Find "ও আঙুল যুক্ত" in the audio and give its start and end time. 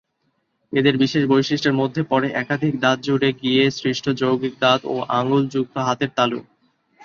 4.85-5.75